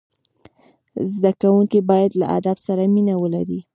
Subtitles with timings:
[1.13, 3.59] زدهکوونکي باید له ادب سره مینه ولري.